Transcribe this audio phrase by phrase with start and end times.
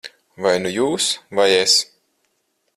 [0.45, 1.79] Vai nu jūs, vai es.